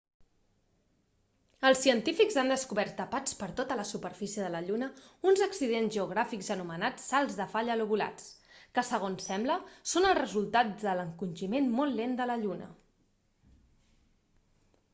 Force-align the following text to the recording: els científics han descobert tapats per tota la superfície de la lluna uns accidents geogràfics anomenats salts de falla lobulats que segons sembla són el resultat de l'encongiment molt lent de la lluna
els 1.69 1.81
científics 1.83 2.37
han 2.43 2.47
descobert 2.51 2.93
tapats 3.01 3.35
per 3.41 3.49
tota 3.59 3.75
la 3.79 3.83
superfície 3.89 4.43
de 4.45 4.53
la 4.55 4.61
lluna 4.69 4.87
uns 5.31 5.43
accidents 5.47 5.93
geogràfics 5.97 6.49
anomenats 6.55 7.05
salts 7.13 7.35
de 7.41 7.47
falla 7.51 7.75
lobulats 7.83 8.31
que 8.79 8.85
segons 8.89 9.29
sembla 9.33 9.57
són 9.93 10.09
el 10.13 10.17
resultat 10.21 10.71
de 10.87 10.95
l'encongiment 11.01 11.69
molt 11.81 11.97
lent 12.01 12.17
de 12.23 12.27
la 12.31 12.39
lluna 12.47 12.71